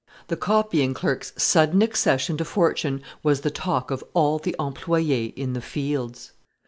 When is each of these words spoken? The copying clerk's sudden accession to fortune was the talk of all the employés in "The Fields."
The 0.29 0.35
copying 0.35 0.95
clerk's 0.95 1.31
sudden 1.37 1.83
accession 1.83 2.35
to 2.37 2.43
fortune 2.43 3.03
was 3.21 3.41
the 3.41 3.51
talk 3.51 3.91
of 3.91 4.03
all 4.15 4.39
the 4.39 4.55
employés 4.57 5.31
in 5.35 5.53
"The 5.53 5.61
Fields." 5.61 6.31